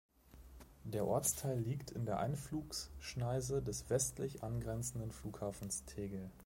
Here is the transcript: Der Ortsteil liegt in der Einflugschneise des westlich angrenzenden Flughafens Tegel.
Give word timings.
Der 0.83 1.05
Ortsteil 1.05 1.59
liegt 1.59 1.91
in 1.91 2.07
der 2.07 2.17
Einflugschneise 2.19 3.61
des 3.61 3.87
westlich 3.91 4.41
angrenzenden 4.41 5.11
Flughafens 5.11 5.85
Tegel. 5.85 6.31